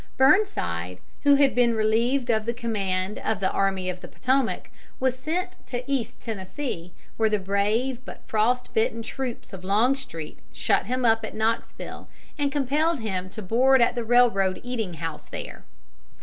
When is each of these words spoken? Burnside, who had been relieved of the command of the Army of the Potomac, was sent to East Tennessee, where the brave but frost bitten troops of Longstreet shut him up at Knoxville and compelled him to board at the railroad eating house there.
Burnside, 0.17 0.97
who 1.21 1.35
had 1.35 1.53
been 1.53 1.75
relieved 1.75 2.31
of 2.31 2.47
the 2.47 2.55
command 2.55 3.19
of 3.19 3.39
the 3.39 3.51
Army 3.51 3.87
of 3.87 4.01
the 4.01 4.07
Potomac, 4.07 4.71
was 4.99 5.15
sent 5.15 5.63
to 5.67 5.83
East 5.85 6.19
Tennessee, 6.19 6.91
where 7.17 7.29
the 7.29 7.37
brave 7.37 8.03
but 8.03 8.23
frost 8.25 8.73
bitten 8.73 9.03
troops 9.03 9.53
of 9.53 9.63
Longstreet 9.63 10.39
shut 10.51 10.87
him 10.87 11.05
up 11.05 11.23
at 11.23 11.35
Knoxville 11.35 12.07
and 12.35 12.51
compelled 12.51 13.01
him 13.01 13.29
to 13.29 13.43
board 13.43 13.79
at 13.79 13.93
the 13.93 14.03
railroad 14.03 14.59
eating 14.63 14.95
house 14.95 15.27
there. 15.27 15.65